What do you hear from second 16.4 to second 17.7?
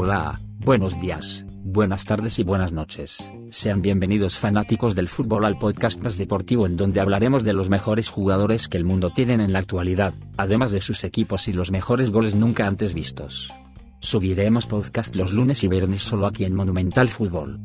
en Monumental Fútbol.